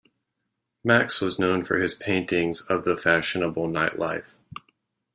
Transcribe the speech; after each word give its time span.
Maks 0.83 1.21
was 1.21 1.37
known 1.37 1.63
for 1.63 1.77
his 1.77 1.93
paintings 1.93 2.61
of 2.61 2.85
the 2.85 2.97
fashionable 2.97 3.67
night 3.67 3.99
life. 3.99 4.33